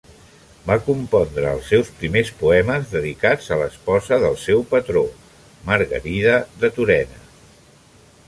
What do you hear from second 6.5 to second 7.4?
de Turena.